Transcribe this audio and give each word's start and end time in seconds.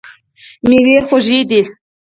میوې 0.67 0.97
خوږې 1.07 1.39
دي. 1.49 1.61